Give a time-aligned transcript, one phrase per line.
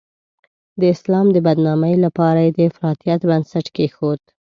[0.79, 4.21] د اسلام د بدنامۍ لپاره یې د افراطیت بنسټ کېښود.